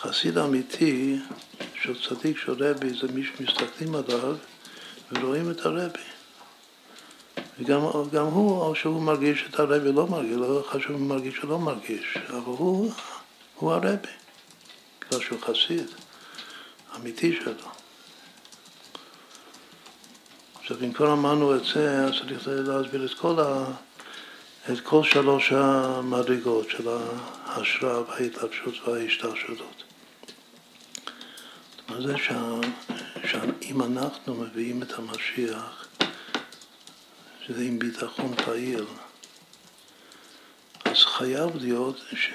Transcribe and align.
חסיד 0.00 0.38
אמיתי 0.38 1.18
של 1.82 2.08
צדיק 2.08 2.38
של 2.38 2.52
רבי 2.52 2.90
זה 2.90 3.12
מי 3.14 3.22
שמסתכלים 3.24 3.94
עליו 3.94 4.36
ורואים 5.12 5.50
את 5.50 5.66
הרבי. 5.66 5.98
וגם 7.58 7.80
גם 8.12 8.26
הוא, 8.26 8.60
או 8.60 8.74
שהוא 8.74 9.02
מרגיש 9.02 9.44
את 9.50 9.60
הרבי 9.60 9.92
לא 9.92 10.06
מרגיש, 10.06 10.36
לא 10.36 10.64
חשוב 10.70 10.96
אם 10.96 11.08
מרגיש 11.08 11.38
או 11.42 11.48
לא 11.48 11.58
מרגיש, 11.58 12.18
אבל 12.28 12.38
הוא, 12.44 12.92
הוא 13.54 13.72
הרבי, 13.72 14.08
בגלל 15.00 15.20
שהוא 15.20 15.38
חסיד, 15.40 15.86
אמיתי 16.96 17.38
שלו. 17.44 17.68
עכשיו, 20.60 20.76
כבר 20.94 21.12
אמרנו 21.12 21.56
את 21.56 21.64
זה, 21.64 22.04
אז 22.04 22.12
צריך 22.18 22.48
להסביר 22.48 23.04
את 23.04 23.14
כל, 23.14 23.40
ה, 23.40 23.64
את 24.72 24.80
כל 24.80 25.04
שלוש 25.04 25.52
המדרגות 25.52 26.70
של 26.70 26.88
ההשראה 27.46 28.02
וההתלבשות 28.02 28.88
וההשתלשלות. 28.88 29.87
זה 32.02 32.14
שאם 33.24 33.82
אנחנו 33.82 34.34
מביאים 34.34 34.82
את 34.82 34.92
המשיח, 34.98 35.88
שזה 37.46 37.62
עם 37.62 37.78
ביטחון 37.78 38.34
פעיל, 38.44 38.84
אז 40.84 40.96
חייב 40.96 41.56
להיות 41.56 41.98
ש, 42.12 42.30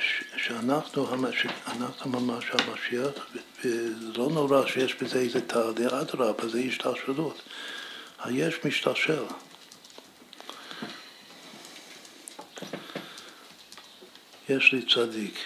ש, 0.00 0.22
שאנחנו, 0.36 1.06
שאנחנו 1.32 2.10
ממש 2.10 2.44
המשיח, 2.50 3.26
וזה 3.64 4.18
לא 4.18 4.28
נורא 4.30 4.66
שיש 4.66 4.94
בזה 4.94 5.18
איזה 5.18 5.40
תהליך, 5.40 5.92
אדרבה, 5.92 6.48
זה 6.48 6.58
השתלשלות. 6.58 7.42
היש 8.18 8.54
משתלשל. 8.64 9.24
יש 14.48 14.72
לי 14.72 14.82
צדיק. 14.94 15.38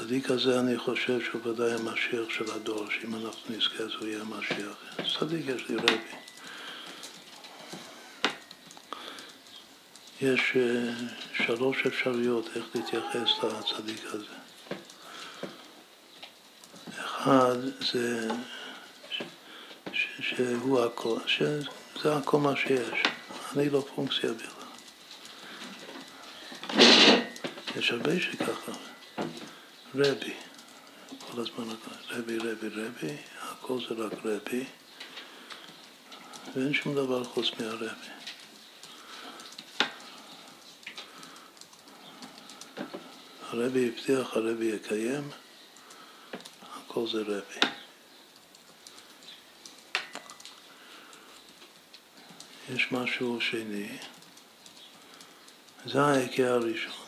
הצדיק 0.00 0.30
הזה, 0.30 0.60
אני 0.60 0.78
חושב 0.78 1.20
שהוא 1.24 1.46
ודאי 1.46 1.72
המשיח 1.72 2.30
של 2.30 2.52
הדור, 2.54 2.86
שאם 2.90 3.14
אנחנו 3.14 3.56
נזכה 3.56 3.82
אז 3.82 3.90
הוא 4.00 4.08
יהיה 4.08 4.20
המשיח. 4.20 4.76
צדיק 5.18 5.46
יש 5.46 5.68
לי 5.68 5.76
רבי. 5.76 5.96
יש 10.20 10.52
אה, 10.56 10.92
שלוש 11.46 11.86
אפשרויות 11.86 12.48
איך 12.56 12.64
להתייחס 12.74 13.30
לצדיק 13.42 14.04
הזה. 14.04 14.34
אחד 17.00 17.56
זה 17.92 18.28
שהוא 20.20 20.80
הכל, 20.84 21.18
שזה 21.26 22.16
הכל 22.16 22.38
מה 22.38 22.56
שיש. 22.56 23.02
אני 23.56 23.70
לא 23.70 23.84
פונקציה 23.94 24.30
בכלל. 24.32 24.66
יש 27.76 27.90
הרבה 27.90 28.20
שככה. 28.20 28.89
רבי, 29.94 30.34
כל 31.18 31.40
הזמן 31.40 31.74
רבי, 32.10 32.38
רבי, 32.38 32.68
רבי, 32.68 33.16
הכל 33.40 33.78
זה 33.88 33.94
רק 34.04 34.12
רבי, 34.24 34.64
ואין 36.54 36.74
שום 36.74 36.94
דבר 36.94 37.24
חוץ 37.24 37.46
מהרבי. 37.60 37.86
הרבי 43.42 43.88
הבטיח, 43.88 44.36
הרבי 44.36 44.64
יקיים, 44.64 45.30
הכל 46.62 47.06
זה 47.12 47.22
רבי. 47.22 47.60
יש 52.74 52.92
משהו 52.92 53.40
שני, 53.40 53.98
זה 55.86 56.02
ההיכר 56.02 56.52
הראשון. 56.52 56.99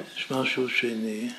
יש 0.00 0.30
משהו 0.30 0.68
שני, 0.68 1.30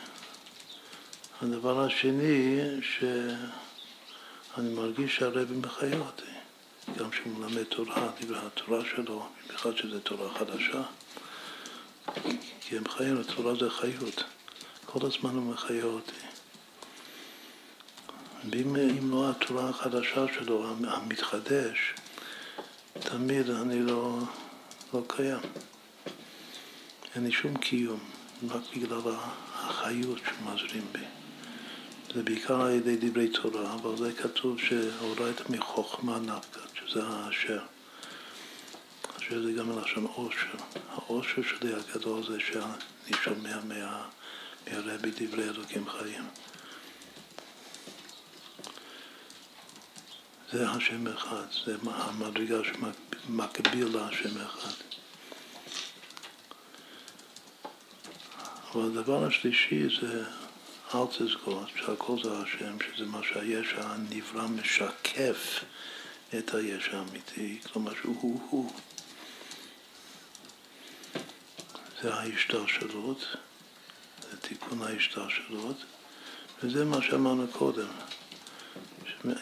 הדבר 1.42 1.86
השני, 1.86 2.60
שאני 2.82 4.74
מרגיש 4.74 5.16
שהרבי 5.16 5.56
מחיה 5.56 5.98
אותי, 5.98 6.32
גם 6.98 7.10
כשהוא 7.10 7.38
מלמד 7.38 7.64
תורה, 7.64 8.10
דברי 8.22 8.38
התורה 8.38 8.82
שלו, 8.96 9.28
במיוחד 9.48 9.78
שזו 9.78 10.00
תורה 10.00 10.34
חדשה, 10.34 10.82
כי 12.62 12.78
הם 12.78 12.88
חיים, 12.88 13.22
התורה 13.22 13.56
זה 13.56 13.70
חיות, 13.70 14.24
כל 14.86 15.08
הזמן 15.08 15.36
הוא 15.36 15.54
מחיה 15.54 15.84
אותי. 15.84 16.26
ואם 18.52 19.12
לא 19.12 19.30
התורה 19.30 19.70
החדשה 19.70 20.26
שלו, 20.34 20.74
המתחדש, 20.88 21.94
תמיד 22.94 23.50
אני 23.50 23.80
לא, 23.80 24.20
לא 24.94 25.04
קיים. 25.08 25.40
אין 27.16 27.24
לי 27.24 27.32
שום 27.32 27.58
קיום. 27.58 28.15
רק 28.50 28.62
בגלל 28.76 29.00
החיות 29.54 30.18
שמזרים 30.18 30.88
בי. 30.92 31.06
זה 32.14 32.24
בעיקר 32.24 32.62
על 32.62 32.72
ידי 32.72 32.98
דברי 33.10 33.28
תורה, 33.28 33.74
אבל 33.74 33.98
זה 33.98 34.14
כתוב 34.14 34.60
שהורדת 34.60 35.50
מחוכמה 35.50 36.20
נפקא, 36.20 36.60
שזה 36.76 37.04
האשר. 37.04 37.60
אשר 39.18 39.44
זה 39.44 39.52
גם 39.52 39.70
מלשון 39.70 40.04
עושר. 40.04 40.58
העושר 40.90 41.42
שלי 41.42 41.74
הגדול 41.74 42.24
זה 42.28 42.38
שאני 42.40 43.18
שומע 43.24 43.58
מה, 43.68 44.08
מהרבי 44.68 45.12
דברי 45.18 45.44
אלוקים 45.44 45.90
חיים. 45.90 46.24
זה 50.52 50.70
השם 50.70 51.08
אחד, 51.08 51.46
זה 51.66 51.76
המדרגה 51.86 52.58
שמקביל 52.64 53.88
להשם 53.98 54.42
אחד. 54.42 54.95
אבל 58.76 58.84
הדבר 58.86 59.26
השלישי 59.26 59.88
זה 60.02 60.24
אל 60.96 61.06
תזכור 61.18 61.64
שהכל 61.76 62.16
זה 62.24 62.38
השם, 62.38 62.78
שזה 62.80 63.06
מה 63.06 63.20
שהיש 63.24 63.74
הנברא 63.78 64.48
משקף 64.48 65.64
את 66.38 66.54
היש 66.54 66.90
האמיתי, 66.90 67.60
כלומר 67.74 67.92
שהוא 68.02 68.42
הוא. 68.50 68.72
זה 72.02 72.14
ההשתלשלות, 72.14 73.36
זה 74.32 74.38
תיקון 74.38 74.82
ההשתלשלות, 74.82 75.78
וזה 76.64 76.86
מה 76.86 77.02
שאמרנו 77.02 77.48
קודם. 77.48 77.88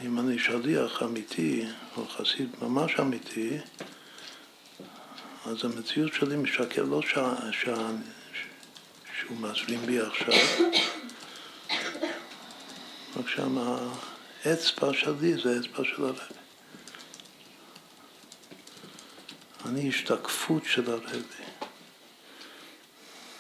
אם 0.02 0.20
אני 0.20 0.40
שליח 0.40 1.04
אמיתי, 1.04 1.66
או 1.98 2.08
חסיד 2.08 2.50
ממש 2.62 3.00
אמיתי, 3.00 3.58
אז 5.46 5.66
המציאות 5.66 6.14
שלי 6.14 6.36
משקף 6.36 6.84
לא 6.90 7.02
שה, 7.02 7.36
שה, 7.52 7.90
שהוא 9.26 9.38
מזרים 9.38 9.80
בי 9.86 10.00
עכשיו, 10.00 10.34
רק 13.18 13.30
שם 13.30 13.58
האצבע 14.46 14.94
שלי 14.94 15.34
זה 15.44 15.56
האצבע 15.56 15.84
של 15.84 16.04
הרבי. 16.04 16.20
אני 19.66 19.90
השתקפות 19.90 20.64
של 20.66 20.92
הרבי. 20.92 21.18